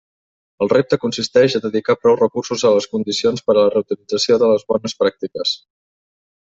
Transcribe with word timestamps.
El 0.65 0.69
repte 0.71 0.97
consisteix 1.03 1.57
a 1.59 1.61
dedicar 1.65 1.97
prou 2.05 2.17
recursos 2.23 2.65
a 2.71 2.73
les 2.79 2.89
condicions 2.97 3.47
per 3.49 3.57
a 3.57 3.59
la 3.61 3.69
reutilització 3.79 4.43
de 4.45 4.53
les 4.57 4.69
bones 4.75 5.01
pràctiques. 5.05 5.59